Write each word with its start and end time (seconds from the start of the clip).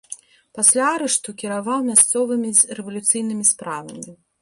Пасля 0.57 0.87
арышту 0.93 1.35
кіраваў 1.43 1.79
мясцовымі 1.91 2.57
рэвалюцыйнымі 2.81 3.51
справамі. 3.55 4.21